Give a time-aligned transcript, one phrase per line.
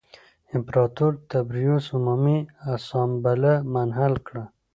[0.55, 2.37] امپراتور تبریوس عمومي
[2.75, 4.43] اسامبله منحل کړه